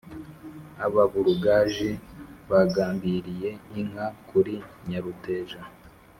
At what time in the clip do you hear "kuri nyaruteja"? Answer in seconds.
4.29-5.61